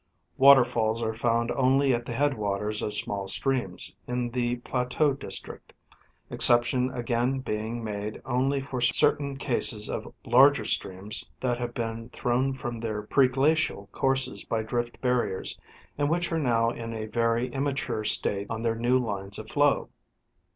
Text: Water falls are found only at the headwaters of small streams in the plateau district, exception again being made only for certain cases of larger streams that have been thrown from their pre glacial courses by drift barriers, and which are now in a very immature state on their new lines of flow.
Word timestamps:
Water 0.39 0.63
falls 0.63 1.03
are 1.03 1.13
found 1.13 1.51
only 1.51 1.93
at 1.93 2.07
the 2.07 2.13
headwaters 2.13 2.81
of 2.81 2.91
small 2.95 3.27
streams 3.27 3.95
in 4.07 4.31
the 4.31 4.55
plateau 4.55 5.13
district, 5.13 5.73
exception 6.31 6.89
again 6.91 7.37
being 7.37 7.83
made 7.83 8.19
only 8.25 8.61
for 8.61 8.81
certain 8.81 9.37
cases 9.37 9.91
of 9.91 10.11
larger 10.25 10.65
streams 10.65 11.29
that 11.39 11.59
have 11.59 11.75
been 11.75 12.09
thrown 12.09 12.55
from 12.55 12.79
their 12.79 13.03
pre 13.03 13.27
glacial 13.27 13.89
courses 13.91 14.43
by 14.43 14.63
drift 14.63 14.99
barriers, 15.01 15.59
and 15.99 16.09
which 16.09 16.31
are 16.31 16.39
now 16.39 16.71
in 16.71 16.95
a 16.95 17.05
very 17.05 17.51
immature 17.53 18.03
state 18.03 18.47
on 18.49 18.63
their 18.63 18.73
new 18.73 18.97
lines 18.97 19.37
of 19.37 19.51
flow. 19.51 19.87